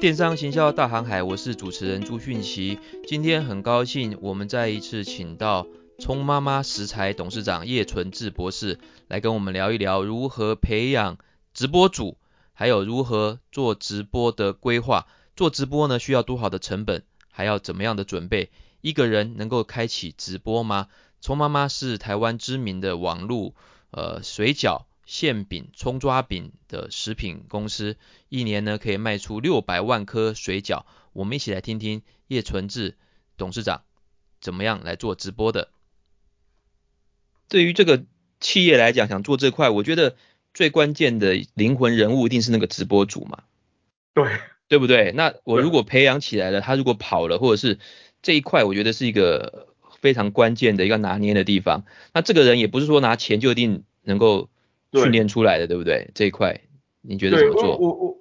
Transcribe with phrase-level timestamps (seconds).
[0.00, 2.78] 电商行销大航海，我是主持人朱迅奇。
[3.08, 5.66] 今天很高兴，我们再一次请到
[5.98, 8.78] 聪妈妈食材董事长叶纯志博士
[9.08, 11.18] 来跟我们聊一聊如何培养
[11.52, 12.16] 直播主，
[12.52, 15.08] 还有如何做直播的规划。
[15.34, 18.52] 做直播呢，需要多少的成本，还要怎么样的准备？
[18.80, 20.86] 一个人能够开启直播吗？
[21.20, 23.52] 聪妈妈是台湾知名的网络
[23.90, 24.82] 呃水饺。
[25.08, 27.96] 馅饼、葱抓饼的食品公司，
[28.28, 30.84] 一年呢可以卖出六百万颗水饺。
[31.14, 32.94] 我们一起来听听叶纯志
[33.38, 33.84] 董事长
[34.38, 35.70] 怎么样来做直播的。
[37.48, 38.04] 对于这个
[38.38, 40.14] 企业来讲，想做这块，我觉得
[40.52, 43.44] 最关键的灵魂人物一定是那个直播主嘛。
[44.12, 45.12] 对，对不对？
[45.12, 47.78] 那我如果培养起来了，他如果跑了，或者是
[48.20, 49.68] 这一块，我觉得是一个
[50.02, 51.86] 非常关键的一个拿捏的地方。
[52.12, 54.50] 那这个人也不是说拿钱就一定能够。
[54.92, 56.10] 训练出来的对不对？
[56.14, 56.60] 这一块
[57.02, 57.76] 你觉得怎么做？
[57.76, 58.16] 我我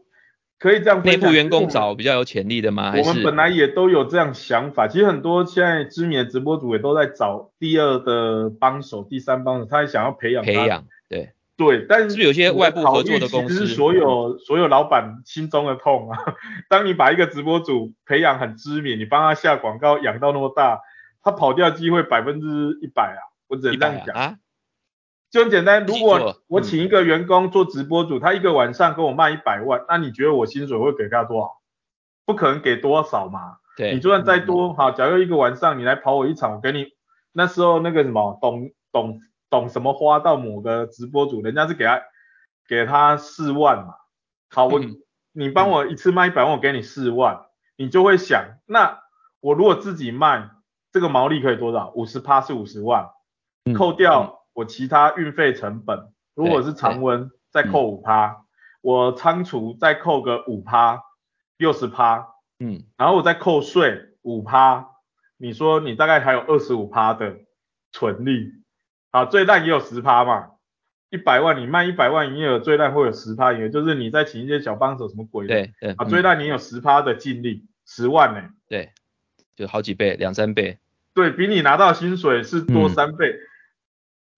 [0.60, 1.04] 可以这样。
[1.04, 2.94] 内部员工找比较有潜力的吗？
[2.98, 4.88] 我们本来也都有这样想法。
[4.88, 10.44] 其实很多现在知名的直播主也都在找第二的帮手、第三帮手，他也想要培养。
[10.44, 11.86] 培养，对对。
[11.88, 13.68] 但是，是不是有些外部合作的公司？
[13.68, 16.18] 是所有所有老板心中的痛啊！
[16.70, 20.82] 当你把一个直播主培养很知名，你帮他下广告养到那么大，
[21.24, 23.20] 他跑掉机会百分之一百啊！
[23.48, 24.36] 我只能这样讲啊。
[25.30, 31.52] 就很简单，如果我请一个员工做直播主，他一个晚上跟我卖一百万，那你觉得我薪水会给他多少？
[32.26, 33.58] 不可能给多少嘛。
[33.76, 36.88] 对，你就算再多，好，假如一个晚上你来跑我一场，我给你
[37.34, 39.20] 那时候那个什么懂懂
[39.50, 42.02] 懂什么花到某个直播主，人家是给他
[42.68, 43.96] 给他四万嘛。
[44.50, 44.82] 好，我
[45.34, 49.00] 你帮我一次卖一百万，我给你四万，你就会想，那
[49.42, 50.50] 我如果自己卖，
[50.94, 51.92] 这个毛利可以多少？
[51.96, 53.10] 五十趴是五十万，
[53.76, 54.37] 扣掉。
[54.58, 58.36] 我其他运费成本，如果是常温再扣五趴，嗯，
[58.82, 61.04] 我仓储再扣个五趴，
[61.58, 64.88] 六十趴，嗯，然后我再扣税五趴，
[65.38, 67.36] 你说你大概还有二十五趴的
[67.92, 68.52] 纯利，
[69.12, 70.54] 啊，最烂也有十趴嘛，
[71.12, 78.92] 一百万你卖一百万营业额，最烂会有十趴营业，就是你在请一些小帮手什么鬼的，对对，啊，最烂你有十趴的净利，十万呢，对，
[79.56, 80.80] 就好几倍，两三倍，
[81.14, 83.30] 对，比你拿到薪水是多三倍。
[83.30, 83.47] 嗯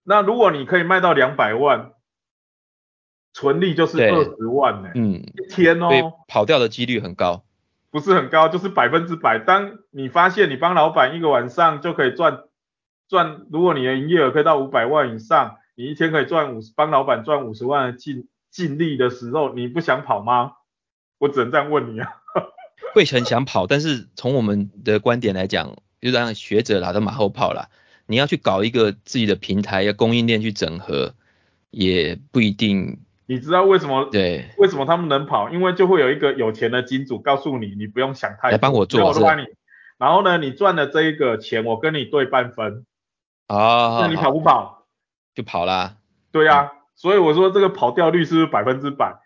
[0.02, 1.92] 那如果你可以卖到两百万，
[3.32, 4.90] 纯利就是二十万呢。
[4.94, 7.44] 嗯，一天哦，跑掉的几率很高，
[7.90, 9.38] 不是很高，就是百分之百。
[9.38, 12.44] 当你发现你帮老板一个晚上就可以赚
[13.08, 20.54] 赚，如果你的营业额可以到五百万以上，你一天可以赚五十，帮老板赚五十万的净净利的时候，你不想跑吗？
[21.18, 22.08] 我只能这样问你啊。
[22.94, 27.68] 会很想跑，但是从我们的观点来讲，就让学者拿到马后炮了。
[28.10, 31.14] 你要去搞一个自己的平台，要供应链去整合，
[31.70, 32.98] 也不一定。
[33.26, 34.06] 你知道为什么？
[34.10, 35.48] 对，为什么他们能跑？
[35.50, 39.44] 因为就会有一个有钱的金主告诉你，你不用想太多，来帮我做，我都帮你。
[39.96, 42.84] 然后呢，你赚的这一个钱，我跟你对半分。
[43.46, 44.88] 啊，那你跑不跑？
[45.36, 45.98] 就跑啦。
[46.32, 49.20] 对呀、啊嗯，所以我说这个跑掉率是不是百分之百？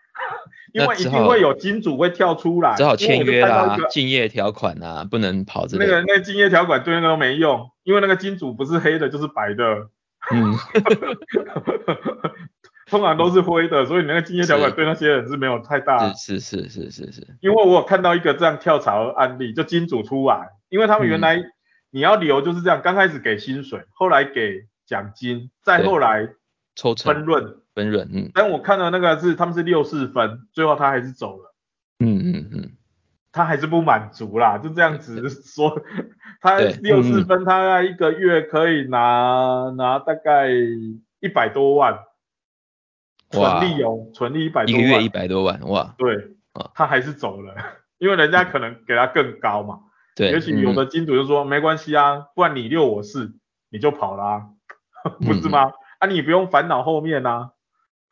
[0.75, 5.85] 因为一定会有金主会跳出来，只好签约啦，竞业条款啊，不能跑这个。
[5.85, 9.89] 那个那个竞业条款对那个都没用，因为那个金主不是黑的，就是白的。
[10.33, 10.53] 嗯。
[12.87, 16.13] 通常都是灰的，所以你那个竞业条款对那些人是没有太大。
[16.13, 17.37] 是是是是是是。
[17.41, 21.41] 因为我有看到一个这样跳槽的案例，就金主出来，因为他们原来
[21.91, 26.29] 你要留就是这样，刚开始给薪水，后来给奖金，再后来
[26.75, 27.57] 抽成分润。
[27.75, 31.55] 分润，嗯，但我看到那个是他们是六四分，最后他还是走了，
[31.99, 32.71] 嗯嗯嗯，
[33.33, 35.83] 他还是不满足啦，就这样子 说，
[36.41, 40.49] 他六四分，他一个月可以拿拿大概
[41.19, 41.99] 一百多万，
[43.31, 46.37] 纯利哦，纯利一百多万，一个月一百多万，哇，对，
[46.75, 47.55] 他还是走了，
[47.99, 49.81] 因为人家可能给他更高嘛，
[50.15, 53.35] 对，尤其有的金主就说、嗯、没关系啊，不然你六我四，
[53.69, 54.51] 你就跑啦、
[55.03, 55.65] 啊， 不是吗？
[55.65, 57.51] 嗯、啊，你不用烦恼后面啊。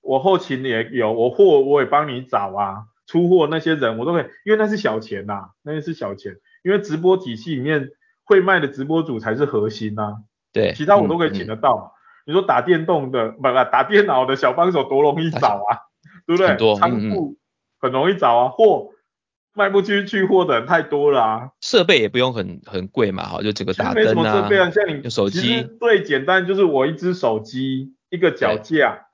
[0.02, 7.90] 我后勤也有，我货我也帮你找啊，出货那些人我都可以，因为那是小钱呐、啊，那些是小钱，因为直播体系里面
[8.25, 10.16] 会卖的直播主才是核心呐、啊，
[10.52, 11.76] 对，其他我都可以请得到。
[11.76, 11.94] 嗯嗯、
[12.26, 15.87] 你说打电动的，不不，打电脑的小帮手多容易找啊，
[16.26, 16.56] 对不对？
[16.76, 17.37] 仓库
[17.78, 18.88] 很容易找啊，货
[19.55, 29.06] 卖不出去货的人太多了啊，设备也不用很很贵嘛，哈，就这个打灯啊，没什么设备啊，像你手机最简单就是我一只手机一个脚架。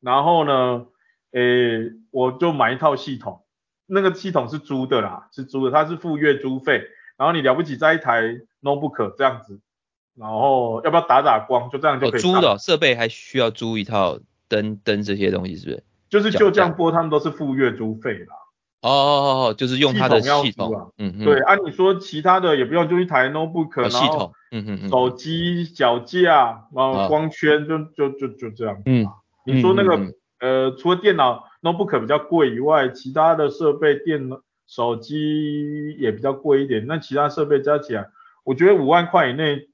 [0.00, 0.86] 然后呢，
[1.32, 3.44] 诶，我就买一套系统，
[3.86, 6.82] 那个系统是租的啦，是租的，它是付月租费。
[7.16, 8.22] 然后你了不起在一台
[8.62, 9.60] notebook 这样子，
[10.14, 12.20] 然后要不要打打光，就这样就可以。
[12.20, 15.84] 租的设备还需要租一套灯灯这些东西是不是？
[16.08, 18.34] 就是就这样播，他们都是付月租费啦。
[18.82, 29.08] 哦哦哦，就是用它的系统，系统啊、嗯嗯，对，按、啊、你说其他的也不用，就一台 notebook，、哦、系统，嗯嗯嗯，手机脚架，然后光圈就、哦、就就就这样，嗯，
[29.46, 38.08] 你说那个、嗯、呃，除了电脑 notebook 比较贵以外，其他的设备电脑、手机也比较贵一点，那其他设备加起来，
[38.44, 39.68] 我觉得五万块以内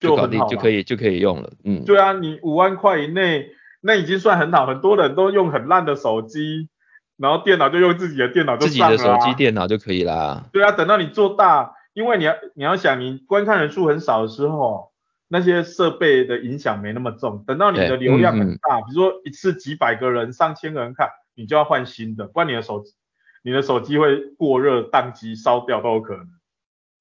[0.00, 3.50] 就很好就，就可以就可以用了，嗯，对啊，你五万块以内。
[3.86, 6.70] 那已经算很好，很多人都用很烂的手机，
[7.18, 10.46] 然后电脑就用自己的电脑就自己的手机电脑就可以啦。
[10.54, 14.93] 对啊，等到你做大，因为你要你要想，你观看人数很少的时候，
[15.34, 17.42] 那些设备的影响没那么重。
[17.44, 22.94] 等到你的流量很大，嗯嗯、比如说一次几百个人、上千个人看，你就要换新的，不然你的手机
[23.42, 26.26] 你的手机会过热、宕机、烧掉都有可能。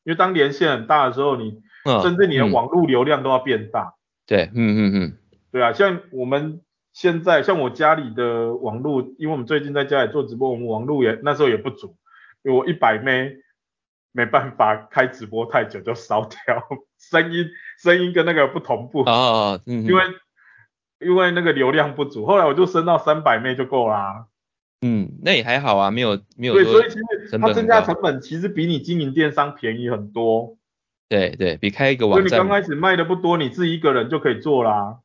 [0.03, 3.93] 因为当连线很大的时候，你、嗯、甚至你的网络流量都要变大。
[4.25, 5.17] 对，嗯嗯嗯，
[5.51, 6.61] 对啊，像我们。
[6.95, 11.97] 现在像我家里的网络，因为我们最近在家里做直播，我们网络也那时候也不足，
[12.43, 13.31] 因为我一百 M
[14.11, 16.63] 没办法开直播太久就烧掉，
[17.01, 17.47] 声音
[17.83, 20.03] 声音跟那个不同步啊，嗯，因为
[21.01, 24.27] 因为那个流量不足，后来我就升到三百妹就够啦。
[24.81, 26.53] 嗯，那也还好啊，没有没有。
[26.53, 30.57] 对，所以其实它增加成本其实比你经营电商便宜很多。
[31.09, 32.29] 对对，比开一个网站。
[32.29, 34.99] 所以你刚开始卖的不多，你自己一个人就可以做啦。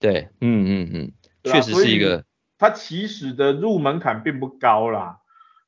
[0.00, 1.12] 对，嗯嗯嗯，
[1.44, 2.24] 确实是一个。
[2.56, 5.18] 它起始的入门槛并不高啦，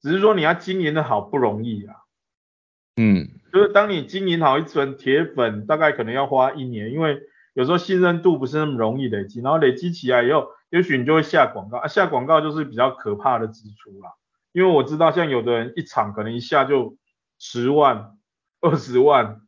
[0.01, 1.95] 只是说你要经营的好不容易啊。
[3.03, 7.19] 嗯，就是当你经营好一层铁粉，大概可能要花一年，因为
[7.55, 14.11] 有时候信任度不是那么容易累积，然后累积起来以后，也许你就会下广告啊，下广告就是比较可怕的支出啦。
[14.53, 16.97] 因为我知道像有的人一场可能一下就
[17.39, 18.19] 十万、
[18.61, 19.41] 二十万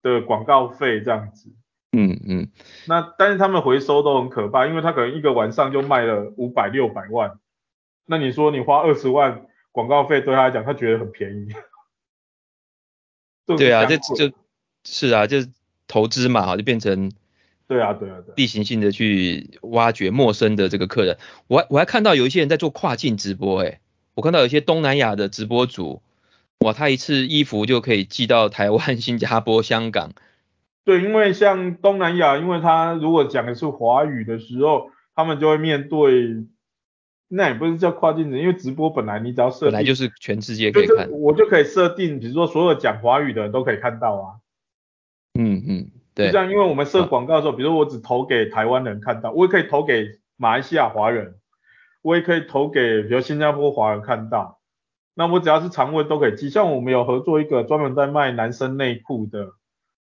[0.00, 1.50] 的广告费这样子。
[1.94, 2.48] 嗯嗯，
[2.88, 7.38] 那但是他们回收都很可怕，因为他可能一个晚上就卖了五百六百万，
[8.06, 11.48] 那你说你花二十万广告费对他来讲，他觉得很便宜。
[13.56, 14.32] 对啊，这这，
[14.84, 15.38] 是啊，就
[15.86, 17.10] 投资嘛，哈，就变成
[17.68, 21.18] 对啊对啊对，例行性的去挖掘陌生的这个客人。
[21.46, 23.80] 我还我还看到有一些人在做跨境直播，哎，
[24.14, 26.02] 我看到有些东南亚的直播主，
[26.58, 30.12] 哇，他一次衣服就可以寄到台湾、 新加坡、香港。
[30.84, 36.44] 对，因为像东南亚，因为他如果讲的是华语的时候，他们就会面对，
[37.34, 44.26] 那也不是叫跨境直播，因为直播本来你只要设定，本来就是全世界可以看，我就可以设定，比如说所有讲华语的人都可以看到啊。
[45.38, 46.26] 嗯嗯，对。
[46.26, 51.36] 就这样，因为我们设广告的时候，比如说我只投给台湾人看到，我也可以投给马来西亚华人，
[52.02, 54.60] 我也可以投给比如新加坡华人看到，
[55.14, 56.50] 那我只要是长文都可以寄。
[56.50, 59.52] 像我们有合作一个专门在卖男生内裤的。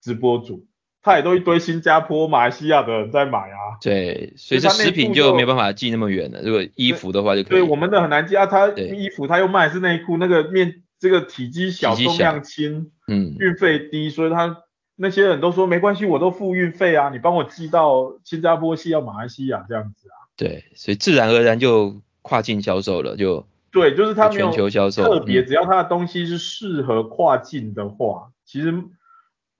[0.02, 0.66] 直播主，
[1.04, 3.76] 他也都一堆新加坡、马来西亚的人在买啊。
[3.78, 6.40] 对，所以这食品就没有办法寄那么远了。
[6.42, 7.60] 如果衣服的话就可以。
[7.60, 8.46] 对，我们的很难寄啊。
[8.46, 14.62] 他衣服他又卖是内裤，那个面这个体积小、重量轻，嗯，运费低，所以他
[14.96, 20.16] 那些人都说没关系，我都付运费啊，你帮我寄到新加坡、寄到马来西亚这样子啊。
[20.38, 28.72] 对，所以自然而然就跨境销售了，就对，就是他没有全球销售，特别只要他的东西是适合跨境的话，其实。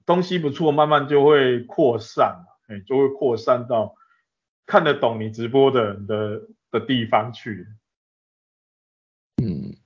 [0.07, 3.95] 东西不错，慢慢就会扩散，哎，就会扩散到
[4.67, 7.67] 看得懂你直播的人的的地方去。
[9.43, 9.77] 嗯，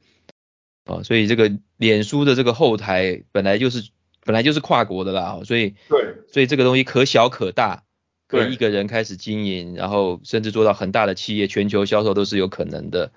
[0.86, 3.90] 哦，所以这个脸书的这个后台本来就是
[4.24, 7.84] 本来就是跨国的啦，所以对，所以这个东西可小可大，
[8.26, 13.12] 可以一个人开始经营，然后甚至做到很大的企业，全球销售都是有可能的。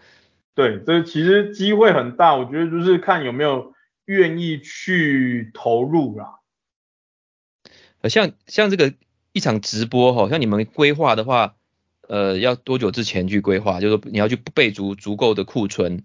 [0.53, 3.73] 对，这其实机会很大，我觉得就是看有没有
[4.05, 6.40] 愿意去投入啦。
[8.09, 8.93] 像像这个
[9.33, 11.55] 一场直播哈，像你们规划的话，
[12.07, 13.79] 呃，要多久之前去规划？
[13.79, 16.03] 就是说你要去备足足够的库存，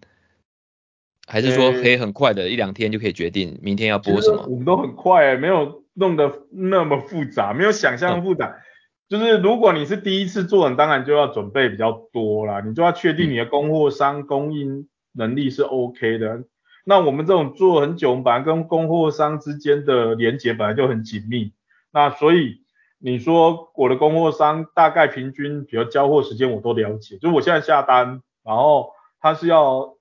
[1.27, 4.47] 还是说可以很快的、欸、一两天就可以决定明天要播什么？
[4.49, 8.47] 我们都很快、欸，没有弄得那么复杂，没有想象复杂。
[8.47, 8.61] 嗯、
[9.09, 16.35] 就是如果你是第一次做，你当然就要准备比较多啦，你就要确定你的供货商供应能力是 OK 的。
[16.35, 16.45] 嗯、
[16.85, 21.53] 那我们这种做很久，我们本来跟供货商之间的连接本来就很紧密。
[21.97, 22.59] 那所以
[22.99, 29.95] 你说我的供货商大概平均，比如交货时间我都了解，就我现在下单，然后他是要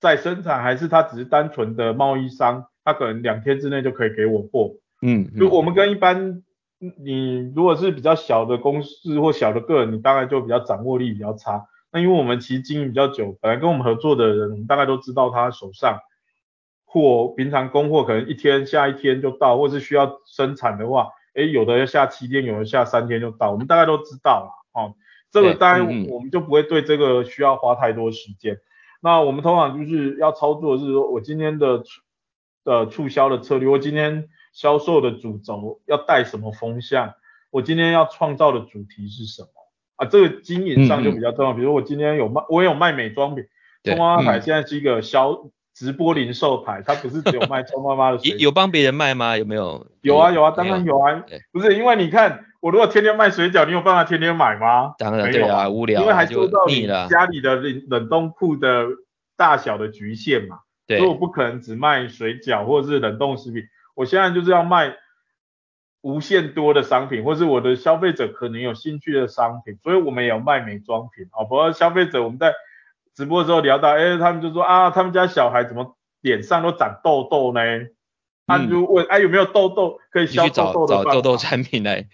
[0.00, 4.72] 再生产，还是他只是单纯的贸易商，他可能两天之内就可以给我货。
[5.00, 6.42] 嗯，嗯，就我们跟一般
[6.98, 11.68] 你如果是比较小的公司或小的个人，你大概就比较掌握力比较差。
[11.92, 16.00] 那因为我们其实经营比较久，本来跟我们合作的人，我们大概都知道他手上。
[16.92, 24.94] 货平常供货可能一天下一天就到，或是需要生产的话，诶，有的要下七天，有的下三天就到，我们大概都知道了，哦，
[25.30, 28.58] 这个当然我们就不会对这个需要花太多时间。
[29.00, 31.82] 那我们通常就是要操作，是说我今天的
[32.64, 37.14] 呃促销的策略，我今天销售的主轴要带什么风向，
[37.50, 39.48] 我今天要创造的主题是什么
[39.96, 40.04] 啊？
[40.04, 41.52] 这个经营上就比较重要。
[41.52, 43.46] 嗯嗯比如我今天有卖，我有卖美妆品，
[43.82, 45.50] 中华海现在是一个销。
[45.82, 49.36] 直播零售牌，它不是只有卖葱妈妈的水， 有帮别人卖吗？
[49.36, 49.84] 有没有？
[50.02, 51.24] 有啊有啊，当然有啊。
[51.50, 54.94] 不是因为你看，我如果天天卖水饺，你有办法天天买吗？
[54.96, 58.86] 当然对啊，无聊，因为还受到你家里的冷冷冻库的
[59.36, 60.60] 大小的局限嘛。
[60.86, 60.98] 对。
[60.98, 63.64] 所以我不可能只卖水饺或者是冷冻食品，
[63.96, 64.94] 我现在就是要卖
[66.00, 71.42] 无限多的商品，或是我的消费者可能有兴趣的商品，所以我们也有卖美妆品哦。
[71.42, 72.54] 不过消费者我们在。
[73.14, 77.60] 直播的时候聊到，哎、欸，他们就说啊，他们家小孩怎么脸上都长痘痘呢？
[78.46, 82.08] 他就问，哎、啊，有没有痘痘可以消痘痘痘痘产品来。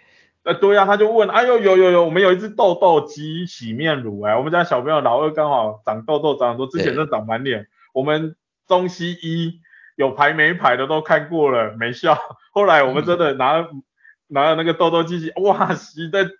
[0.45, 8.37] 呃，对呀、啊，他就问，哎呦，有有有，我们有一支痘痘肌洗面乳，哎，我们家小朋友老二刚好长痘痘，长很多，之前都长满脸，我们
[8.67, 9.61] 中西医
[9.97, 12.19] 有排没排的都看过了，没效。
[12.52, 13.83] 后来我们真的拿、嗯、
[14.26, 16.31] 拿了那个痘痘机器，哇，洗的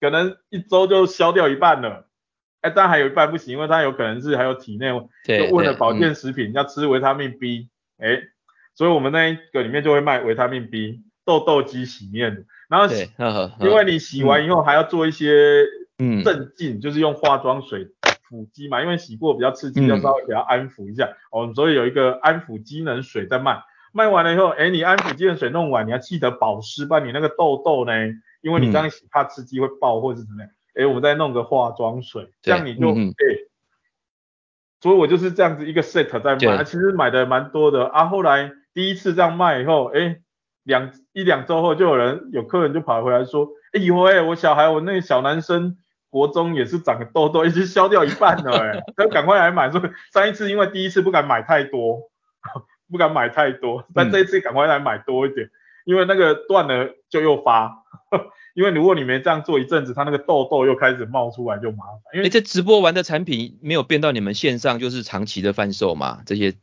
[0.00, 2.09] 可能一周就消掉一半了。
[2.60, 4.90] 哎，当然还有一半不行，因为它有可能是还有体内，
[5.24, 8.20] 就问了保健食品要吃维他命 B，哎，
[8.74, 12.86] 所以我们那一个里面就会卖维他命 B 痘痘肌洗面乳，然后
[13.60, 15.64] 因为你洗完以后还要做一些
[16.24, 17.86] 镇静，嗯、就是用化妆水
[18.28, 23.62] 抚肌嘛，因为洗过比较刺激，要稍微给它安抚一下，哦、嗯，所以有一个安抚机能水在卖，
[23.92, 27.92] 卖完了以后，哎，你安抚机能水弄完，你要记得保湿，不然你那个痘痘呢，
[28.40, 30.50] 因为你这样洗怕刺激会爆或者是怎么样。
[30.74, 33.14] 哎，我们再弄个化妆水，这样你就哎、嗯，
[34.80, 38.06] 所以我就是这样子一个 set 在卖，啊、其实买的蛮多的啊。
[38.06, 40.20] 后来第一次这样卖以后，哎，
[40.62, 45.76] 两一两周后就有人有客人就跑回来说，哎呦哎，我小孩我那个小男生
[46.08, 52.10] 国中也是长个痘痘，已经消掉一半了哎，他赶快来买，说上一次因为第一次不敢买太多，
[52.90, 55.50] 不敢买太多，但这一次赶快来买多一点，嗯、
[55.84, 57.79] 因为那个断了就又发。
[58.54, 62.14] 因为如果你没这样做一阵子，它那个痘痘又开始冒出来就麻烦。
[62.14, 66.22] 因为这直播完的产品没有变到你们线上，就是长期的贩售嘛？
[66.26, 66.54] 这些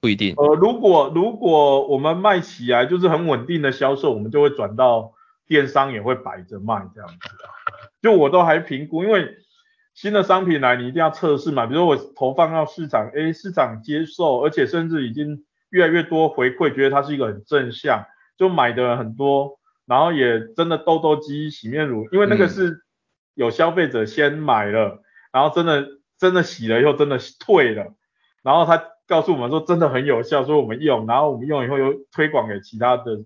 [0.00, 0.34] 不一定。
[0.36, 5.14] 呃，如果如果我们卖起来就是很稳定的销售，我们就会转到
[5.48, 7.16] 电商也会摆着卖这样子。
[8.02, 9.36] 就我都还评估，因为
[9.94, 11.64] 新的商品来你一定要测试嘛。
[11.64, 18.04] 比如说我投放到市场，诶，市场接受，而且甚至已经越来越多回馈，觉得它是一个很正向，
[18.36, 19.58] 就买的人很多。
[19.86, 22.84] 然后也真的痘痘肌洗面乳，因为那个是
[23.34, 24.98] 有消费者先买了，嗯、
[25.32, 25.86] 然后真的
[26.18, 27.92] 真的洗了以后真的退了，
[28.42, 33.24] 然后他告诉我们说真的很有效，说我们用，然后我们用以后又推广给其他的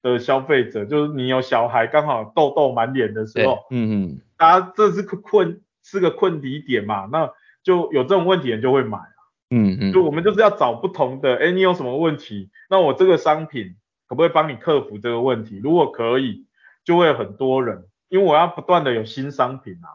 [0.00, 7.30] 的消费者，就是你有小孩刚好痘痘满脸的时候，嗯嗯，大家这是个困是个困敌点嘛，那
[7.62, 12.48] 就有这种问题人就会买啊，嗯嗯，就我们就是要找不同的，哎，你有什么问题？
[12.70, 13.76] 那我这个商品。
[14.10, 15.60] 可不可以帮你克服这个问题？
[15.62, 16.44] 如果可以，
[16.84, 19.86] 就会有很多人，因为我要不断的有新商品啊，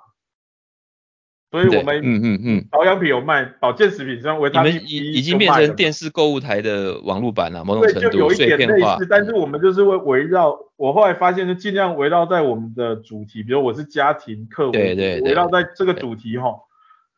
[1.52, 16.56] 所以我们嗯嗯嗯，保养品有卖，保健食品像维他命 B 已经变成电视购物台的网络版了，某种程度对，就有一点类似，但是我们就是会围绕，我后来发现就尽量围绕在我们的主题，比如我是家庭客户，对对，围绕在这个主题哈，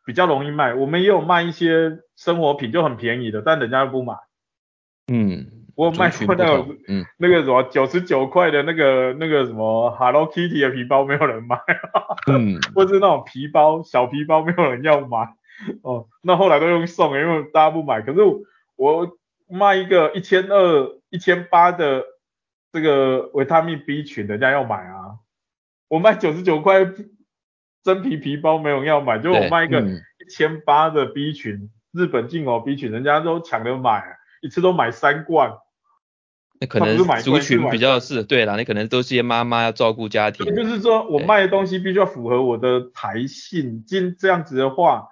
[0.04, 0.74] 比较容易卖。
[0.74, 4.16] 我们也有卖一些生活品，就很便宜的，但人家又不买，
[5.14, 5.52] 嗯。
[5.78, 11.56] 我有卖过那个，嗯，那个什么九十九块的那个那个什么 Hello Kitty 的皮包，没有人买，
[12.26, 15.36] 嗯， 或是那种皮包小皮包，没有人要买，
[15.84, 18.02] 哦，那后来都用送，因为大家不买。
[18.02, 18.22] 可是
[18.76, 19.18] 我
[19.48, 22.04] 卖一个一千二、一千八的
[22.72, 25.20] 这个维他命 B 群，人家要买啊。
[25.90, 26.92] 我卖九十九块
[27.84, 35.56] 真皮皮包，没有人要买，就我卖一个一千八的 B 群，日本进口 B 群，人家都抢着买，一次都买三罐。
[36.60, 40.56] 那可能族群比较是对啦，你可能都是些妈妈要照顾家庭。
[40.56, 45.10] 就是说我卖的东西必须要符合我的财性，今这样子的话，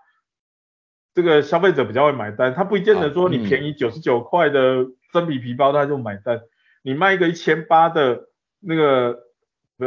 [1.14, 2.54] 这个消费者比较会买单。
[2.56, 6.42] 他不见得说你便宜九十九块的真皮皮包他就买单，
[6.82, 8.24] 你卖一个一千八的
[8.60, 9.20] 那个，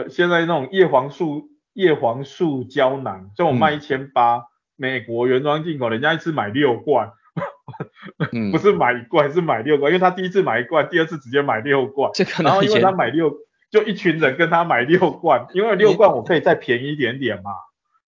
[0.09, 4.45] 现在那种叶黄素叶黄素胶囊，像我卖一千八，
[4.77, 7.11] 美国原装进口，人家一次买六罐。
[8.51, 12.11] 不是买一罐，是买六罐，因为他第一次买一罐，第二次直接买六罐，
[12.43, 13.33] 然后因为他买六，
[13.71, 17.53] 就一群人跟他买六罐，因为六罐我可以再便宜一点点嘛，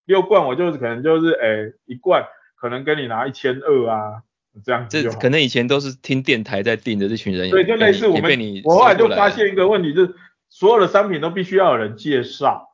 [0.06, 2.24] 六罐我就是可能就是诶、欸、一罐
[2.60, 4.22] 可能跟你拿一千二啊，
[4.64, 5.00] 这样子。
[5.00, 10.14] 这可能以前都是听电台在订的这群人，对，就类似我们，我后来就发现一个问题，就是
[10.48, 12.68] 所有的商品都必须要有人介绍，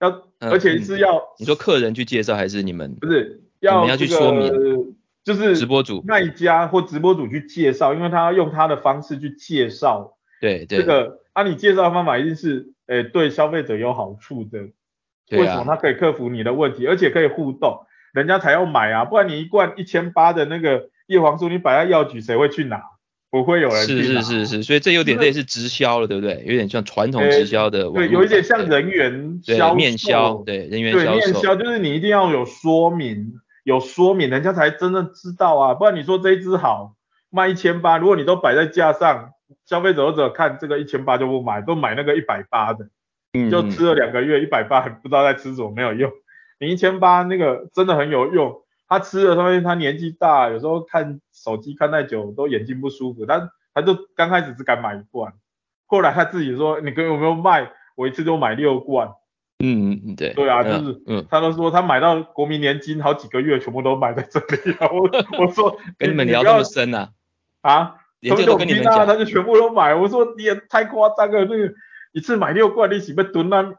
[0.00, 2.96] 要而且是要、嗯、你说客人去介绍还是你们？
[2.96, 3.44] 不是。
[3.60, 4.95] 要、这个、要去说明，
[5.26, 10.16] 就是直播主卖家或直播主去介绍，因为他要用他的方式去介绍。
[10.40, 10.78] 对对。
[10.78, 14.68] 这个啊，你介绍的方法一定是，诶，对消费者有好处的。
[15.28, 15.42] 对啊。
[15.42, 17.80] 为什么他可以克服你的问题，而且可以互动，
[18.14, 22.80] 人家才要买啊，不然你一罐一千八的那个叶黄素，你摆在药局，谁会去拿？
[23.28, 24.22] 不会有人去拿。
[24.22, 26.44] 是是是是，所以这有点类似直销了，对不对？
[26.46, 27.90] 有点像传统直销的。
[27.90, 29.74] 对，有一点像人员销售。
[29.74, 31.04] 面销，对，人员销售。
[31.04, 33.34] 对，面销就是你一定要有说明，
[33.66, 36.94] 有说明，人家才真正知道啊，不然你说这一支好，
[37.30, 39.32] 卖一千八，如果你都摆在架上，
[39.64, 42.88] 消费者或者看这个一千八就不买，都买那个一百八的，
[43.32, 46.12] 嗯，就吃了两个月，一百八不知道在吃什么，没有用。
[46.60, 55.32] 你一千八那个真的很有用，他吃了，因为他年纪大，有时候看手机看太久都眼睛不舒服，他他就刚开始只敢买一罐，
[55.86, 57.72] 后来他自己说，你给有没有卖？
[57.96, 59.10] 我一次就买六罐。
[59.58, 60.34] 嗯嗯对。
[60.34, 64.88] 对啊，就是，嗯，他都说他买到国民年金好几个月，全部都买在这里啊。
[64.90, 65.08] 我
[65.44, 67.10] 我说跟你们聊这么深啊？
[67.62, 67.94] 啊？
[68.20, 69.94] 研究都跟你们讲，他就全部都买。
[69.94, 71.72] 我说你也太夸张了，那个
[72.12, 73.74] 一次买六罐，你岂不蹲那？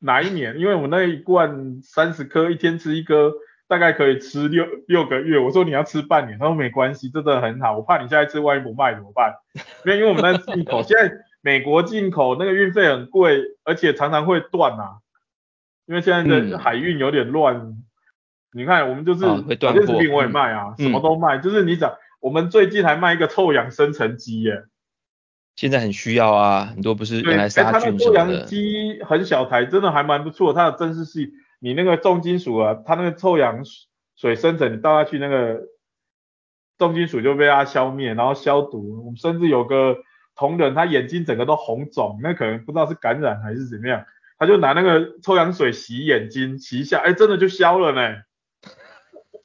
[0.00, 0.58] 哪一年？
[0.58, 3.32] 因为我那一罐三十颗，一天吃一颗，
[3.66, 5.38] 大概可以吃六六个月。
[5.38, 7.78] 我说你要吃半年，他说没关系，真的很好。
[7.78, 9.32] 我怕你下一次万一不卖怎么办？
[9.86, 14.98] 因为因为我们那进口，现在美国进口那个运费很贵，而且常常会断啊。
[15.86, 17.56] 因为现在的海运有点乱。
[17.56, 17.84] 嗯、
[18.52, 21.38] 你看我们就是保健食品我也卖啊，嗯、什么都卖。
[21.38, 24.64] 就是你讲，我们最近还卖一个臭氧生成机耶。
[25.56, 28.04] 现在很需要啊，很多不是原来杀菌什么的。
[28.04, 30.52] 臭氧机很小台，真的还蛮不错。
[30.52, 33.62] 它的增湿器，你那个重金属啊，它那个臭氧
[34.16, 35.60] 水生成，你倒下去那个
[36.76, 39.04] 重金属就被它消灭，然后消毒。
[39.04, 39.98] 我们甚至有个
[40.34, 44.04] 同仁，他眼睛整个都红肿，那可能不知道是感染还是怎么样，
[44.38, 48.16] 他就拿那个臭氧水洗眼睛，洗一下，哎，真的就消了呢。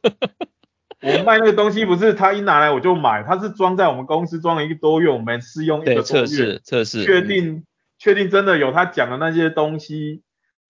[1.01, 7.63] 我们卖那个东西不是他一拿来我就买，他是装在我们公司装了一个多月，我们试用一个多月，测试测试，确定
[7.97, 10.23] 确定真的有他讲的那些东西，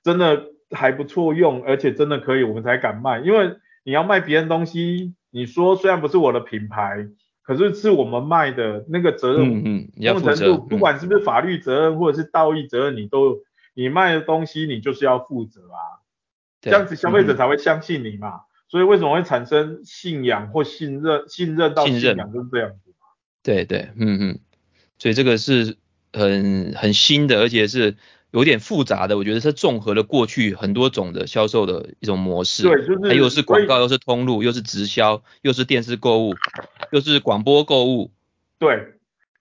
[0.04, 3.20] 真的还不错用，而且真的可以，我们才敢卖。
[3.20, 7.08] 因为你要卖别人东西，你说虽然不是我的品牌，
[7.42, 13.40] 可是是我们卖的那个责任，嗯嗯，某种程度不管是不是法律责任或者是道义责任，你都
[13.74, 16.02] 你卖的东西你就是要负责啊，
[16.62, 18.42] 这样子消费者才会相信你嘛。
[18.68, 21.28] 所以为什么会产生信仰或信任？
[21.28, 23.08] 信任到信仰就是这样子嘛。
[23.42, 24.40] 对对，嗯嗯。
[25.00, 25.78] 所以这个是
[26.14, 27.96] 很很新的，而且是
[28.32, 29.18] 有点复杂的。
[29.18, 32.64] 我觉得是综合了过去很多种的销售的一种模式。
[32.64, 33.00] 对，就是。
[33.10, 36.36] 它又是广告，又是通路，又是直销，又是电视购物，
[36.92, 38.12] 又是广播购物。
[38.60, 38.99] 对，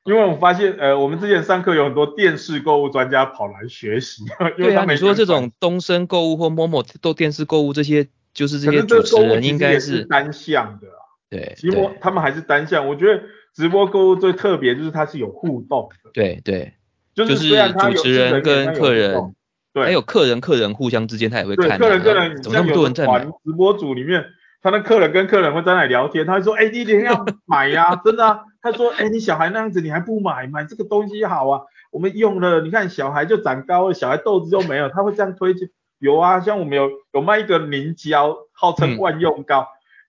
[0.08, 4.24] 因为我发现，呃，我们之前上课有很多电视购物专家跑来学习。
[4.56, 8.08] 对啊，你说这种东升购物或某某都电视购物这些。
[8.34, 10.86] 就是这些主持人应该是单向的，
[11.28, 12.86] 对，直播他们还是单向。
[12.86, 13.20] 我觉得
[13.52, 16.72] 直播购物最特别就是它是有互动的，对对，
[17.14, 19.34] 就是主持人跟客人，
[19.72, 23.24] 对，还有客人客人互相之间他也会看，客人客人，怎么那么多人在买？
[23.24, 24.24] 直播组里面，
[24.62, 28.40] 他的客人跟客人会在那里聊天，他会说，哎，你一定要买呀， 真的啊。
[28.60, 30.46] 他说， 哎，你小孩那样子你还不买？
[30.46, 35.70] 买这个东西好啊，我们用了，你看小孩就长高了，小孩痘子就没有， 他会这样推荐。
[35.98, 39.62] 有啊，像我们有有卖一个凝胶，号称万用膏，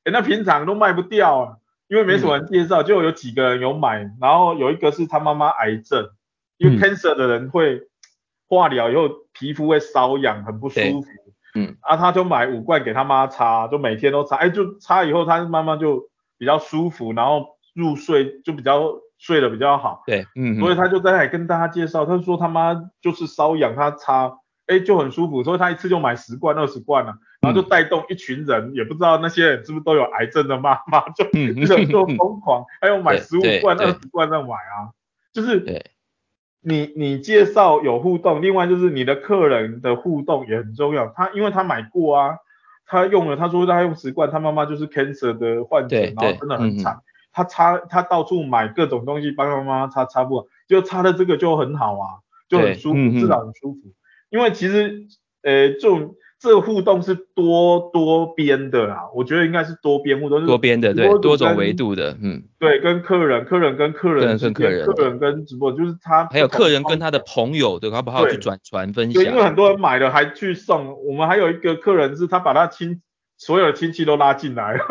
[0.03, 1.57] 哎、嗯欸，那平常都卖不掉啊，
[1.87, 6.09] 因为没什么人介绍，嗯、就有几个人有买，然后有一个是他妈妈癌症，
[6.57, 7.81] 因为 cancer 的人会
[8.47, 11.07] 化疗以后皮肤会瘙痒，很不舒服，
[11.55, 16.07] 嗯，啊，他就买五罐给他妈擦，就每天都擦，哎、欸，就擦以后他妈妈就
[16.37, 24.37] 比较舒服，然后入睡就比较睡得比较好，对，嗯，所以他就在那里跟大家介绍，他说他妈就是瘙痒，他擦。
[24.71, 34.93] 哎，就很舒服，所以他一次就买十罐、二十罐了，然后就带动一群人，嗯、也不知道那些人是不是都有癌症的妈妈，就人就疯狂，还有买十五罐、二十罐在买啊，
[35.33, 35.83] 就是
[36.61, 42.37] 你你介绍有互动，另外就是你的客人的互动也很重要，他因为他买过啊，
[42.85, 52.07] 他用了，他说他用十罐，他妈妈就是 cancer 的患者，然后真的很惨，嗯、他擦他到处买各种东西帮他妈妈擦，擦不好，就擦的这个就很好啊，
[52.47, 53.79] 就很舒服，至少很舒服。
[54.29, 55.07] 因为其实，
[55.41, 69.21] 呃，这种这个互动是多多边的啦，我觉得应该是多边互动，多边的，对，多种维度的，嗯，对，跟客人，客人跟客人，跟客人，客人跟直播，就是他还有客人跟他的朋友，对，好不好去转传分享？
[69.21, 73.01] 对，因为很多人买了还去送，我们还有一个客人是他把他亲
[73.37, 74.85] 所有的亲戚都拉进来了，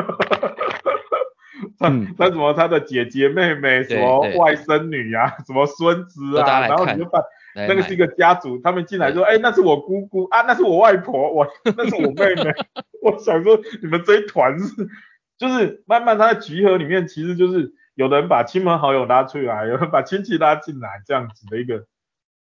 [1.81, 7.21] 嗯，他什么他的姐姐妹妹，什么外甥女呀，什么孙子啊，然后你就把。
[7.55, 12.55] 那个是一个家族，他们进来说，哎，那是我姑姑啊，那是我外婆，我那是我妹妹。
[13.03, 14.89] 我想说，你们这一团是，
[15.37, 21.87] 就是慢慢他的集合里面，其实就是有人把亲朋好友拉出来，有人把亲戚拉进来，这样子的一个。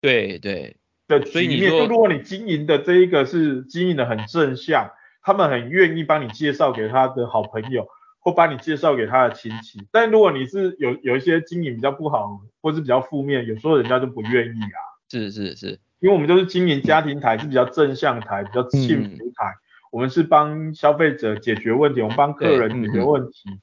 [0.00, 0.76] 对对
[1.08, 7.88] 的局面，就如果你经营的这一个是经营的很正向，他们很愿意帮你介绍给他的好朋友，
[8.28, 9.80] 或把你介绍给他的亲戚。
[9.90, 14.78] 但如果你是有有一些经营比较不好，或是比较负面，有时候人家就不愿意啊。
[15.08, 19.46] 是是是，因为我们都是经营家庭台，嗯、是比较正向台，比较幸福台。
[19.46, 19.60] 嗯、
[19.92, 23.60] 我们是帮消费者解决问题，我们帮客人解决问题，嗯、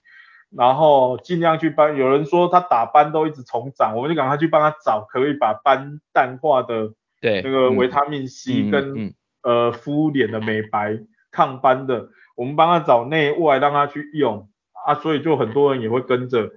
[0.58, 1.96] 然后尽量去帮。
[1.96, 10.98] 有人说他打斑都一直重长，我们就赶快去帮他找可以把斑淡化的，对那个维他命 C 跟、嗯嗯、呃敷脸的美白
[11.30, 14.50] 抗斑的，我们帮他找内外让他去用
[14.86, 16.52] 啊，所以就很多人也会跟着。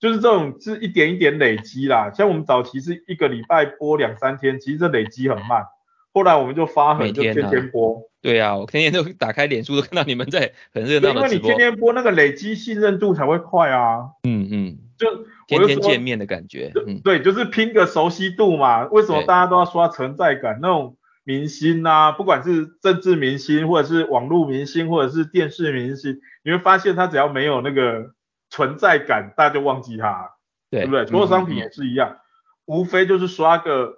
[0.00, 5.64] 就是这种是一点一点累积啦，像我们早期是一个礼拜播两三天，其实这累积很慢。
[6.12, 8.02] 后来我们就发狠，就天天播。
[8.20, 11.14] 对啊，我天天都打开脸书都看到你们在很热闹的。
[11.14, 14.10] 因为你天天播那个累积信任度才会快啊。
[14.24, 14.78] 嗯嗯。
[14.98, 15.08] 就
[15.46, 16.70] 天天见面的感觉。
[16.86, 17.00] 嗯。
[17.02, 18.86] 对，就是拼个熟悉度嘛。
[18.88, 20.58] 为什么大家都要刷存在感？
[20.60, 28.14] 那种明星啊，不管是政治明星，或者是网络明星，或者是电视明星，你会发现他只要没有那个。
[28.50, 30.30] 存在感，大家就忘记他，
[30.70, 31.06] 对，对不对？
[31.06, 32.20] 所有商品也是一样，嗯嗯、
[32.66, 33.94] 无非就是刷个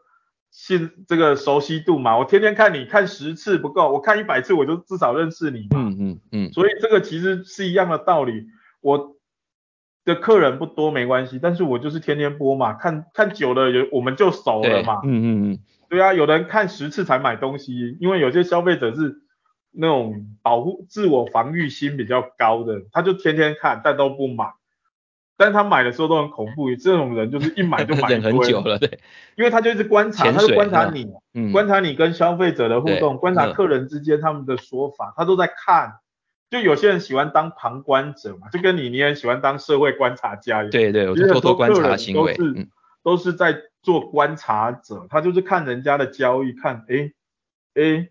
[0.50, 2.16] 信这个熟悉度嘛。
[2.16, 5.76] 我天天看你看十次不够，我看一百次我就至少认识你嘛。
[5.76, 6.52] 嗯嗯嗯。
[6.52, 8.46] 所以这个其实是一样的道理。
[8.80, 9.16] 我
[10.06, 15.02] 的客人不多没关系，但是我就是天天播嘛，看看久了有我们就熟了嘛。
[15.04, 15.58] 嗯嗯嗯。
[15.88, 19.22] 对啊，有人看十次才买东西，因为有些消费者是。
[19.78, 24.54] 那种保护自我防御心比较高的，他就天天看，但都不买。
[25.36, 28.98] 但他买的时候都很恐怖，这种人就是一买就买 很久了，对。
[29.36, 35.98] 因为他就一直观察，他就观察你，嗯、观察你跟消费者的互动，观察客人之间他们的说法，他都在看。
[36.48, 40.70] 就有些人喜欢当旁观者嘛，就跟你你也喜欢当社会观察家一样。
[40.70, 42.34] 对对，我就偷偷观察行为。
[42.34, 42.68] 都是、嗯、
[43.02, 47.12] 都是在做观察者，他就是看人家的交易，看，哎
[47.74, 48.08] 哎。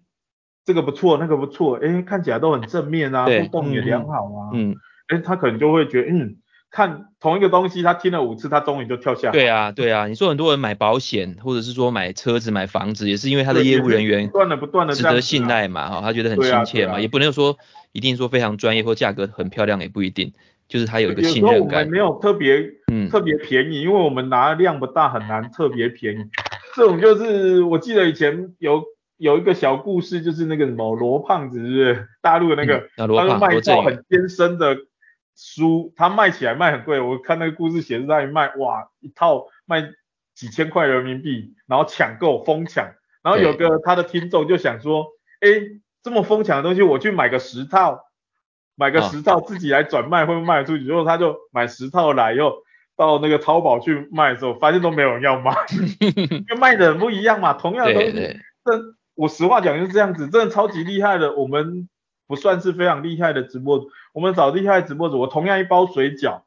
[0.67, 4.75] 这个不错，那个不错，哎，看起来都很正面啊，对互动也良好啊，嗯，
[5.09, 6.37] 哎，他可能就会觉得，嗯，
[6.71, 9.31] 看同一个东西，他听了五次，他终于就跳下来。
[9.31, 17.59] 对啊，对啊，你说很多人买保险，或者是说买车子、买房子，也是因为他的业务人员不断的不断的值得信赖嘛，哈、啊，他觉得很亲切嘛，啊啊、也不能说
[17.91, 20.33] 一定说非常专业或价格很漂亮也不一定，
[20.67, 21.79] 就是他有一个信任感。
[21.79, 26.25] 我们没有特别，嗯，特别便宜，因为我们拿的量不大，很难特别便宜。
[26.75, 28.83] 这种就是我记得以前有。
[29.17, 32.89] 有一个小故事，就是那个什么罗胖子，是不是大陆的那个？
[32.97, 34.75] 他卖一套很艰深的
[35.37, 36.99] 书，他卖起来卖很贵。
[36.99, 39.89] 我看那个故事写是在卖，哇，一套卖
[40.35, 42.89] 几千块人民币，然后抢购疯抢。
[43.23, 45.05] 然后有个他的听众就想说，
[45.39, 45.47] 哎，
[46.03, 48.01] 这么疯抢的东西，我去买个十套，
[48.75, 50.85] 买个十套自己来转卖，会不会卖出去？
[50.87, 52.53] 然后他就买十套来，以后
[52.95, 55.53] 到那个淘宝去卖的时候，发现都没有人要买，
[55.99, 58.95] 因为卖的很不一样嘛，同样的东西，这。
[59.17, 61.33] 我实话讲就是这样子，真的超级厉害的。
[61.35, 61.87] 我们
[62.27, 66.41] 不算是非常厉害的直播，我们找厉害的直播主，我同样一包水饺，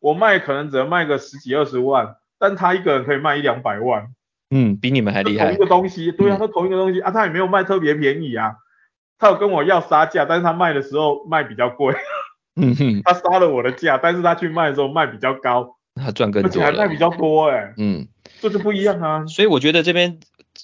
[0.00, 4.06] 我卖可能只能卖个十几二十万，但他一个人可以卖一两百万。
[4.48, 5.44] 嗯，比你们还厉害。
[5.48, 8.54] 同一个东西，对啊，他同一个东西、嗯、啊，他也没有卖特别便宜啊，
[9.18, 11.94] 他有跟我要杀价，但是他卖的时候卖比较贵。
[12.54, 17.74] 嗯哼，他杀了我的价，但是他去卖的时候卖比较高，他赚更多，而且还卖比较多哎、欸。
[17.76, 18.08] 嗯，
[18.40, 19.26] 这就不一样啊。
[19.26, 20.18] 所以我觉得这边。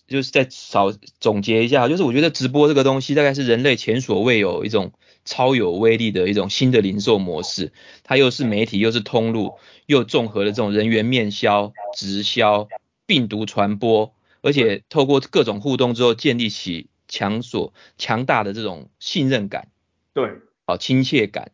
[0.08, 4.92] 就是再少总结一下，就是我觉得直播这个东西大概是人类前所未有一种
[5.26, 9.52] 超有威力的一种新的零售模式，它又是媒体又是通路，
[9.84, 12.68] 又综合了这种人员面销、直销、
[13.06, 19.68] 病毒传播，而且透过各种互动之后建立起强所强大的这种信任感，
[20.14, 21.52] 对，好亲切感，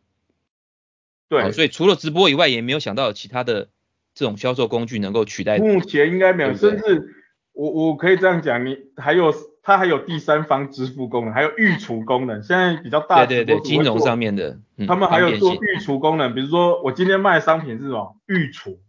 [1.27, 3.67] 对，所以除了直播以外，也没有想到有其他的
[4.13, 5.57] 这种销售工具能够取代。
[5.57, 7.15] 目前应该没有，甚至。
[7.51, 12.41] 我我可以这样讲，你还有它还有第三方支付功能，还有预储功能。
[12.41, 18.15] 现在比较大的对对对，金融上面的，嗯、他们还有做预储功能，比如说我今天卖的商品是什么？
[18.27, 18.79] 预储，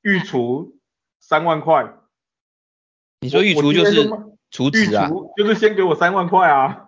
[0.00, 0.78] 预储
[1.20, 1.92] 三万块。
[3.20, 4.08] 你说预储就是
[4.50, 5.10] 储值啊？
[5.36, 6.86] 就是先给我三万块啊，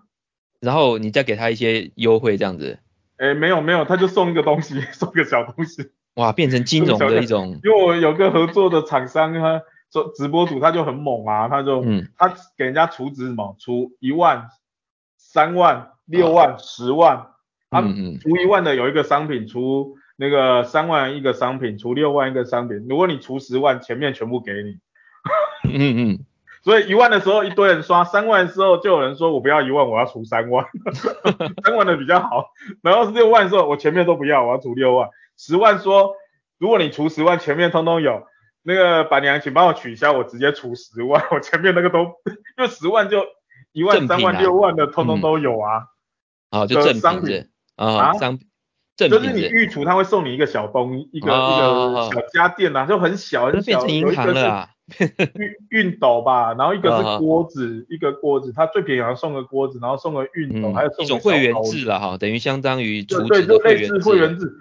[0.61, 2.79] 然后你再给他一些优惠这样子。
[3.17, 5.91] 哎，没有没有，他就送一个东西， 送个小东西。
[6.15, 7.61] 哇，变成金融的一种。
[7.65, 9.63] 因为我有个合作的厂商他。
[9.93, 14.47] 做直播主他就很猛啊，他就、嗯、他给人家储值什么，储一万、
[15.19, 17.27] 三万、六万、十万，
[17.71, 22.87] 他除一万的有一个商品，除那个三万一个商品，除六万一个商品。
[22.89, 24.79] 如果你除十万，前面全部给你。
[25.65, 25.75] 嗯
[26.15, 26.25] 嗯，
[26.63, 30.67] 所以一万的时候一堆人刷，三万的时候就有人说我不要一万，我要出三万，
[31.65, 32.51] 三万的比较好。
[32.83, 35.09] 然后是六万的时候我前面都不要，我要出六万。
[35.37, 36.15] 十万说
[36.59, 38.23] 如果你出十万，前面通通有。
[38.63, 42.13] 那个板娘，请帮我取消，我直接出十万，我前面那个都
[42.59, 43.25] 就十万就
[43.73, 45.87] 一万、三万、六万的，通通都有啊。
[46.51, 48.39] 啊，就赠品啊，商
[49.09, 54.69] 就是你预储，他会送你一个小东，一个一个小家电呐，就很小很小，变成银行了。
[54.91, 55.09] 熨
[55.71, 64.53] 熨斗吧，然后一个是锅子，一个锅子，他最便宜好像送个锅子，然后送个熨斗，还有送一种会员制了哈，等于相当于对对，就类似会员制。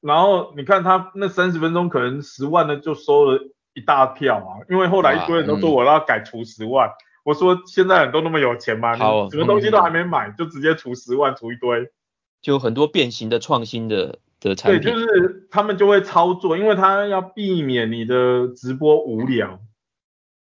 [0.00, 3.38] 然后你看他那三十分钟可能十万的就收了
[3.74, 6.92] 一大票啊，因为后来一堆人都说我要改除十万，嗯、
[7.24, 8.96] 我说现在人都那么有钱吗？
[8.96, 11.86] 好，什么东西都还没买、嗯、就直接除十万除一堆，
[12.42, 14.80] 就很多变形的创新的的产品。
[14.80, 19.60] 对，就是他们就会操作，因为他要避免你的直播无聊。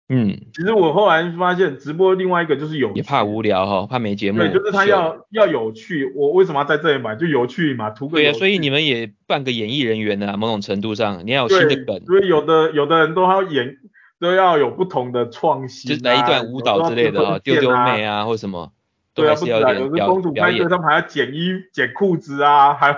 [0.09, 4.39] 嗯，其实我后来发现直播另外一个就是有趣，也怕无聊哈、哦，怕没节目。
[4.39, 6.13] 对，就是他要要有趣。
[6.15, 7.17] 我为什么要在这里买？
[7.17, 8.15] 就有趣嘛，图个。
[8.15, 12.05] 对啊，所以你们也半个演艺人员呢、啊，某种程度上你要有新的梗。
[12.05, 13.75] 所以有的有的人都要演，
[14.17, 18.71] 都要有不同的创新、啊，就来一段舞蹈之类的啊，丢丢妹啊或什么。
[19.17, 22.95] 对啊，不然有的公主拍摄他们还要剪衣剪裤子啊，还有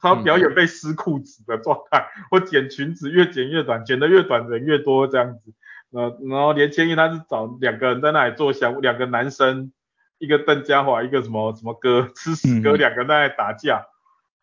[0.00, 5.52] 他要表演被撕裤子的状态，嗯、 或剪裙子越剪越短，剪得越短人越多这样子。
[5.92, 9.72] 呃，然后连千亿他是找两个人在那里做香，两个男生，
[10.18, 13.84] 一个邓家华，一个什么什么哥，吃屎哥，两个在那里打架，嗯、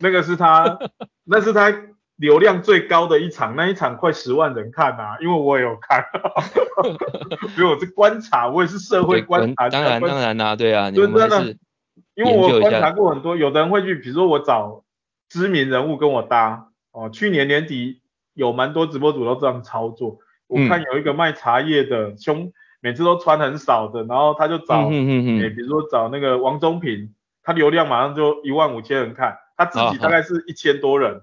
[0.01, 0.77] 那个是他，
[1.25, 1.71] 那是他
[2.19, 6.03] 流量最高的一场，那一场快十万人看啊，因为我也有看，
[7.57, 11.55] 因为我是观察，我也是社会观察，当然当然啦、啊，对啊，真的，
[12.15, 14.83] 因为我观察过很多，有的人会去，比如说我找
[15.29, 18.01] 知名人物跟我搭，哦，去年年底
[18.33, 20.19] 有蛮多直播主都这样操作。
[20.47, 22.51] 我看有一个卖茶叶的，胸
[22.81, 31.21] 每次都穿很少的，然后他就找，哎、欸，比如说找那个王中平，他流量马上就一万五千人看，他自己大概是一千多人，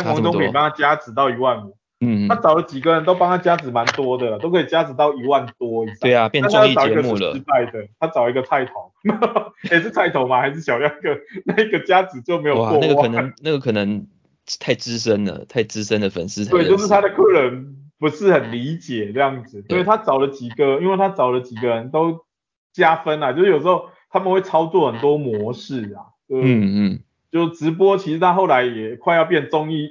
[0.00, 5.96] 但王中平帮他加值到一万五，嗯，他找了几个人都帮他加值蛮多的，都可以加值到一万多以上。
[6.00, 7.34] 对啊，变综艺节目了。
[7.34, 8.92] 失败的，他找一个菜头，
[9.70, 10.40] 也是菜头吗？
[10.40, 11.16] 还是小亮哥？
[11.44, 12.78] 那个加值就没有过。
[12.80, 14.06] 那个可能，那个可能
[14.58, 16.44] 太资深了，太资深的粉丝。
[16.48, 17.78] 对，就是他的客人。
[17.98, 22.24] 不是很理解这样子，所以他找了几个，因为他找了几个人都
[22.72, 27.00] 加分啊，就是有时候他们会操作很多模式啊，嗯嗯，
[27.32, 29.88] 就直播其实他后来也快要变综艺，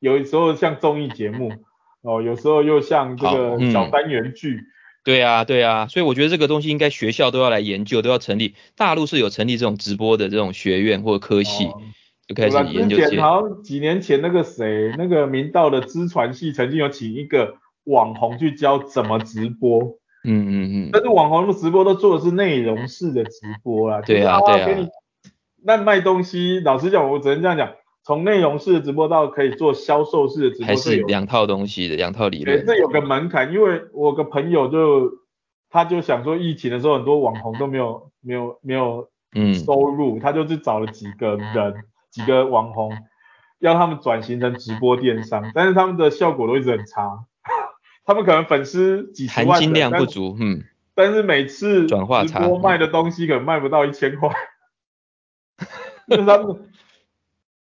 [0.00, 1.52] 有时候像综艺节目
[2.02, 4.66] 哦，有时候又像这个小单元剧，嗯，
[5.04, 11.66] 对啊对啊，所以我觉得这个东西应该学校都要来研究，都要成立，大陆是有成立这种直播的这种学院或科系。
[11.66, 11.80] 哦
[12.28, 12.98] 就开始研究。
[12.98, 19.80] 之前好像几年前那个谁，那个明道的资传系曾经有请一个网红去教怎么直播。
[20.24, 20.90] 嗯嗯嗯。
[20.92, 24.02] 但是网红的直播都做的是内容式的直播啦。
[24.02, 24.66] 对啊对啊。
[24.66, 24.88] 给你，
[25.64, 32.58] 那卖东西，老实讲，我只能这样讲，从内容式的直播到可以做销售式的直播，还是两套东西的，两套理论。
[32.58, 35.10] 对，这有个门槛，因为我个朋友就
[35.70, 41.74] 他就想说，疫情的时候很多网红都没有没有没有嗯收入，嗯、他就去找了几个人。
[42.10, 42.90] 几个网红
[43.58, 47.26] 要他们转型成直播电商，但是他们的效果都一直很差。
[48.06, 54.30] 他们可能粉丝几十万，含金量不足，嗯，但是每次直播卖的东西可能卖不到一千块。
[56.10, 56.68] 就是他们，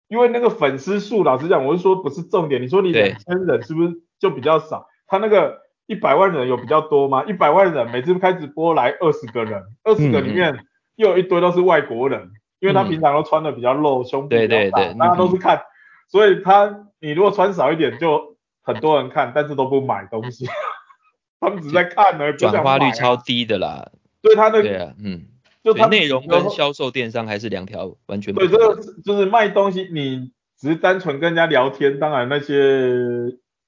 [0.08, 2.62] 因为那个粉丝数，老实讲，我是说不是重点。
[2.62, 4.86] 你说你两千人是不是就比较少？
[5.06, 7.24] 他那个一百万人有比较多吗？
[7.24, 10.64] 一百万人每次开直播来二十个人，二十个里面
[10.96, 12.30] 又有一堆都是外国人。
[12.60, 15.64] 因为他平常都穿的比较露，嗯、胸部比较大，对对对，大家都是看，嗯、
[16.08, 20.46] 所以他你如果穿少一点，就很多人看，但是都不买东西，
[21.40, 22.36] 他们只在看而已。
[22.36, 23.90] 转化率超低的啦。
[24.20, 25.24] 对他的，对啊，嗯，
[25.62, 28.48] 就他内容跟销售电商还是两条完全不同。
[28.48, 32.56] 对，这个就是卖东西，你只是单纯跟人家聊天，当然那些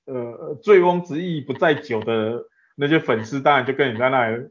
[0.07, 2.45] 呃醉翁之意不在酒的
[2.77, 4.49] 那些粉丝，当然就跟你在那里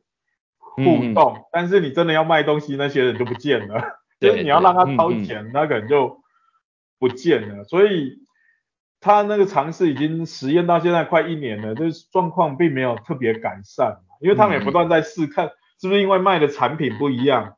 [0.57, 3.81] 互动，嗯、但是你真的要卖东西，那些人就不见了。
[4.21, 6.21] 所以你要让他掏钱，他可能就
[6.99, 7.63] 不见了。
[7.63, 8.19] 所以
[8.99, 13.97] 他那个尝试已经实验到现在快一年了，就是状况并没有特别改善。
[14.19, 15.49] 因为他们也不断在试，看
[15.81, 17.55] 是不是因为卖的产品不一样，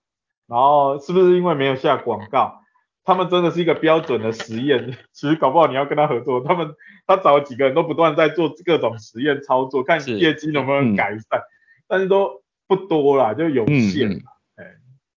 [0.48, 2.62] 然后是不是因为没有下广告。
[3.04, 4.98] 他们真的是一个标准的实验。
[5.12, 6.74] 其实搞不好你要跟他合作，他们
[7.06, 11.42] 他找了几个人都不断在做各种实验操作，看业绩能不能改善，
[11.86, 14.22] 但是都不多啦，就有限。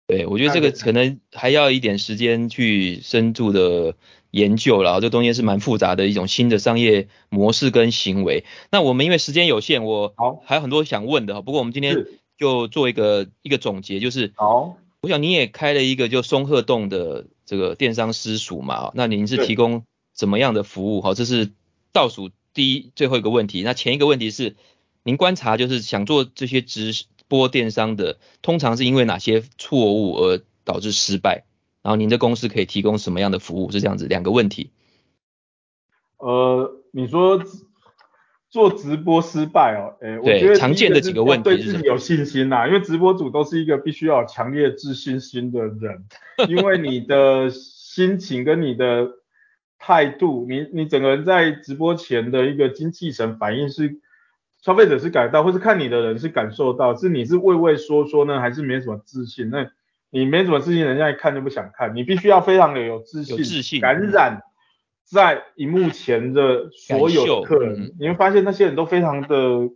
[0.08, 3.96] 对，我觉得这个可能还要一点时间去深度的
[4.32, 8.46] 研究了，这东西是蛮复杂的一种新的商业模式跟行为。
[8.72, 12.06] 那我们因为时间有限，我好还有很多想问的，不过我们今天
[12.38, 21.02] 就做一个一个总结，就是好，我想你也开了一个就松鹤洞的这个电商私塾嘛，那您是提供怎么样的服务？
[21.02, 21.52] 好，这是
[21.92, 23.62] 倒数第一最后一个问题。
[23.64, 24.56] 那前一个问题是，
[25.04, 31.46] 您观察就是想做这些直播电商的，通常是因为哪些错误而导致失败？
[31.82, 33.72] 然后您的公司可以提供什么样的服务？
[33.72, 34.72] 是这样子两个问题。
[36.18, 37.44] 呃，你说
[38.56, 46.06] 做直播失败哦，哎，我觉得常见的几个问题对自己有信心呐，因为直播主都是一个必须要有强烈自信心的人，
[46.48, 49.10] 因为你的心情跟你的
[49.78, 53.98] 态度，你你整个人在直播前的一个精气神反应是
[54.62, 59.50] 消费者是感到，或是看你的人是感受到，是你是畏畏缩缩呢，还是没什么自信？
[59.50, 59.70] 那
[60.12, 61.94] 你没什么自信，人家一看就不想看。
[61.94, 64.44] 你必须要非常的有自信，自信感染
[65.06, 67.96] 在荧幕前的所有的客人，嗯。
[68.00, 69.70] 你会发现那些人都非常的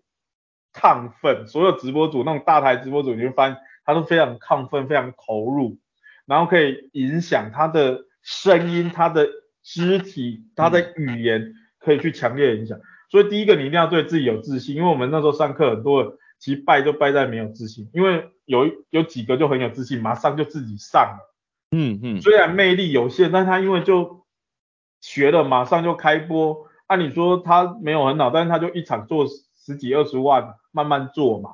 [0.73, 5.77] 亢奋，所有直播主那种大台直播主，你会发现他都非常亢奋，非常投入，
[6.25, 9.27] 然后可以影响他的声音、他的
[9.63, 12.77] 肢体、他的语言，可以去强烈影响。
[12.77, 12.81] 嗯。
[13.11, 16.13] 所以第一个，你一定要对自己有自信，因为我们那时候上课很多人。
[16.41, 21.35] 其实败就败在没有自信，因为有有几个就很有自信，马上就自己上了。
[21.75, 22.21] 嗯嗯。
[22.21, 24.18] 虽然魅力有限，但他因为就
[25.01, 26.67] 学了，马上就开播。
[26.87, 31.51] 按理说他没有很好，但是他就一场做十几二十万，慢慢做嘛。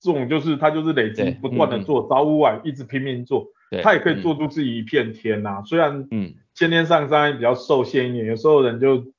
[0.00, 3.46] 这种就是他就是累积不断的做，早午晚一直拼命做。
[3.82, 5.62] 他也可以做出自己一片天呐、啊。
[5.64, 9.12] 虽然嗯，天天上山比较受限一点，有时候人就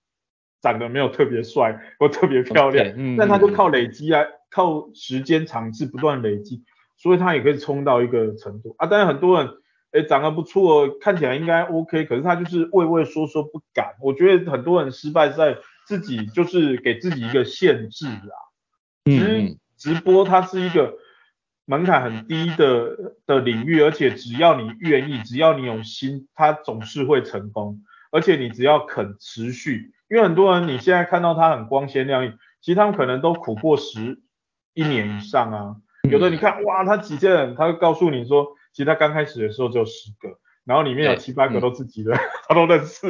[0.62, 4.24] 长得没有特别帅或特别漂亮，嗯、但他就靠累积啊。
[4.52, 6.64] 靠时间长次不断累积，
[6.98, 8.88] 所以他也可以冲到一个程度啊。
[8.88, 9.48] 当然很多人，
[9.92, 13.96] 哎，长得不错，看起来应该 OK，可是他就是畏畏缩缩不敢。
[14.02, 18.38] 我觉得很多人失败在自己就是给自己一个限制啊。
[19.06, 20.96] 其实直播它是一个
[21.66, 27.82] 门槛很低的的领域，而且只要你愿意，只要你有心，它总是会成功。
[28.12, 34.22] 而且你只要肯持续，因为很多人你现在看到他很光鲜亮丽，其实他们可能都苦过十。
[34.76, 35.76] 一年以上啊，
[36.10, 40.30] 有的你看哇，他几千人，他会告诉你说，其实他刚开始的时候只有十个，
[40.64, 42.14] 然后里面有七八个都自己的，
[42.48, 43.10] 他都认识，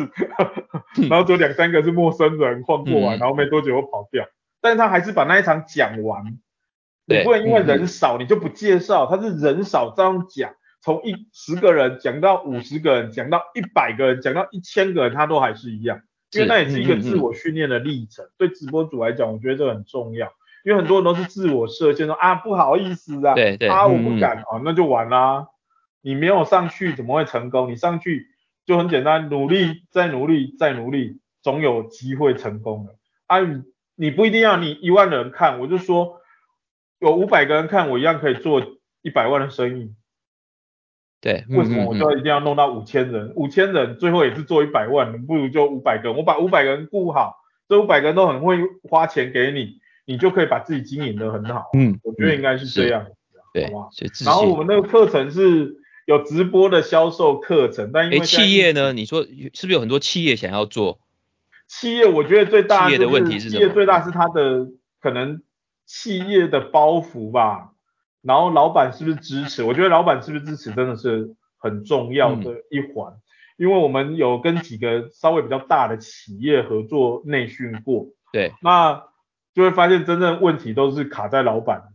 [1.08, 4.26] 然后只有两三个是陌生人晃过来，然后没多久又跑掉，
[4.62, 6.40] 但是他还是把那一场讲完。
[7.06, 16.02] 你不能因为人少你就不介绍，他是人少这样讲，从一十个人讲到五十个人，讲到一百个人，讲到一千个人，他都还是一样，
[16.32, 18.26] 因为那也是一个自我训练的历程。
[18.40, 20.34] 对直播主来讲，我觉得这很重要。
[20.66, 25.48] 因为很多人都是自我设限，说啊不好意思啊，对对啊我不敢、嗯、啊，那就完啦。
[26.02, 27.72] 你没有上去怎么会成功？
[27.72, 28.28] 你上去
[28.66, 32.96] 就很简单，努力再努力再努力，总有机会成功的。
[33.28, 33.64] 啊你，
[33.96, 36.22] 你不一定要你一万人看，我就说
[37.00, 38.62] 有五百个人看，我一样可以做
[39.02, 39.94] 一百万的生意。
[41.22, 43.34] 对，为什么我就一定要弄到五千人？
[43.36, 47.36] 五、嗯、千人最后也是做一百万，不如就五百个，我把五百个人顾好，
[47.68, 48.58] 这五百个人都很会
[48.90, 49.80] 花钱给你。
[50.06, 53.14] 你就可以把自己经营得很好，嗯，我觉得应该是这样，嗯、
[53.54, 53.70] 对？
[54.26, 55.79] 然后我们那个课程是
[56.10, 61.00] 有直播的销售课程，但因为企业呢，你说是不是有很多企业想要做？
[61.68, 63.60] 企业我觉得最大的企业的问题是什么？
[63.60, 65.44] 企业最大是它的可能
[65.86, 67.74] 企业的包袱吧，
[68.24, 69.62] 然后老板是不是支持？
[69.62, 73.22] 我觉得老板是不是支持真的是很重要的一环，嗯、
[73.58, 79.04] 因为我们有跟几个稍微比较大的企业合作内训过，对，那。
[79.56, 81.90] 就会发现真正问题都是卡在老板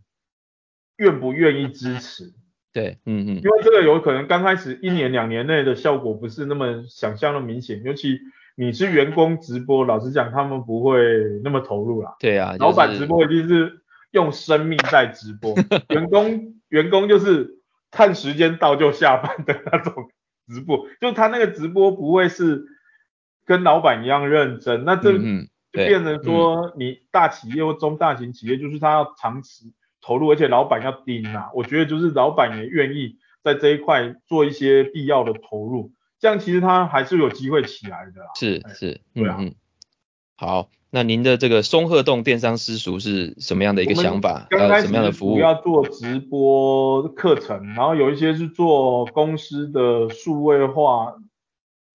[0.96, 2.34] 愿不愿意支持。
[2.74, 8.18] 对，嗯嗯，因为这个有可能刚开始一年两年内的效果不是那么想象的明显，尤其
[8.54, 11.00] 你是员工直播，老实讲他们不会
[11.42, 12.16] 那么投入啦。
[12.18, 15.54] 对啊，就是、老板直播一定是用生命在直播，
[15.88, 17.60] 员工员工就是
[17.90, 20.10] 看时间到就下班的那种
[20.48, 22.64] 直播，就他那个直播不会是
[23.46, 25.12] 跟老板一样认真，那这。
[25.74, 29.72] 就变成说，你大企业或中大型企业，就是他要长期
[30.04, 31.50] 投入，而且老板要盯啊。
[31.54, 38.20] 我觉得就是老板也愿意在这一块做一些必要的投入，这样其实他还是有机会起来的。
[38.34, 39.36] 是是，对啊。
[39.40, 39.54] 嗯，
[40.36, 44.46] 好，那您的这个松鹤洞电商私塾是什么样的一个想法？
[44.50, 45.36] 刚开始什么样的服务？
[45.36, 51.14] 主要做直播课程，然后有一些是做公司的数位化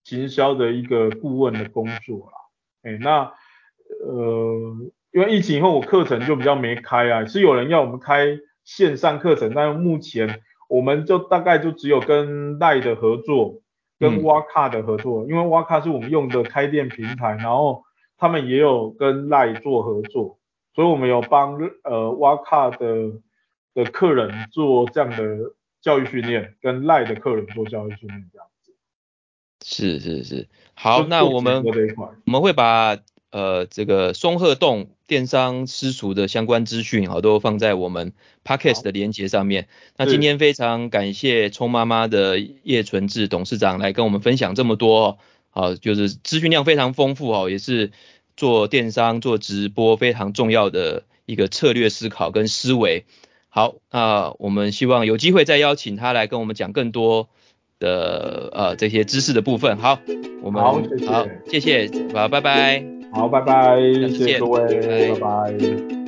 [0.03, 2.33] 行销的一个顾问的工作啦。
[2.81, 3.31] 哎，那。
[4.05, 4.75] 呃，
[5.11, 13.61] 因为疫情以后，我课程就比较没开啊，是有人要我们开线上课程，但目前我们就大概就只有跟赖的合作，
[13.97, 17.83] 跟挖卡的合作，嗯、因为挖卡是我们用的开店平台，然后
[18.17, 20.37] 他们也有跟赖做合作，
[20.75, 23.11] 所以我们有帮呃挖卡的
[23.73, 28.75] 的客人做这样的教育训练，跟赖的客人做教育训练这样子。
[29.65, 32.97] 是是是，好，那我们我们会把
[33.31, 38.13] 呃这个松鹤洞电商私塾的相关资讯好都放在我们
[38.45, 39.67] Podcast 的连接上面。
[39.97, 45.17] 那今天非常感谢聪妈妈的叶纯志董事长来跟我们分享这么多，
[45.49, 47.91] 好，就是资讯量非常丰富哦，也是
[48.37, 53.05] 做电商做直播非常重要的一个策略思考跟思维。
[53.49, 57.27] 好，那我们希望有机会再邀请他来跟我们讲更多。
[57.81, 59.99] 的呃这些知识的部分，好，
[60.41, 63.79] 我们好，谢谢，好，谢谢，好，拜拜，好，拜拜，
[64.09, 65.51] 谢谢各位，拜拜。
[65.51, 65.98] 拜拜。